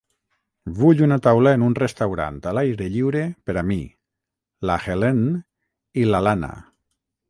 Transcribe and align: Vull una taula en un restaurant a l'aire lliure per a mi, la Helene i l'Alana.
Vull 0.79 1.03
una 1.07 1.17
taula 1.27 1.53
en 1.57 1.65
un 1.65 1.75
restaurant 1.81 2.41
a 2.51 2.55
l'aire 2.59 2.89
lliure 2.95 3.23
per 3.51 3.59
a 3.63 3.67
mi, 3.71 3.79
la 4.71 4.83
Helene 4.89 5.33
i 6.05 6.13
l'Alana. 6.15 6.55